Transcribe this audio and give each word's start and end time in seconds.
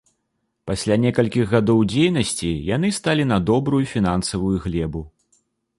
Пасля 0.69 0.95
некалькіх 1.03 1.45
гадоў 1.51 1.83
дзейнасці 1.91 2.49
яны 2.75 2.87
сталі 3.01 3.29
на 3.35 3.41
добрую 3.53 3.85
фінансавую 3.95 4.55
глебу. 4.67 5.09